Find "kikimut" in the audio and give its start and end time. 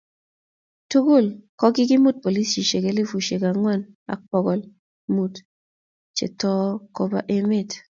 1.75-2.17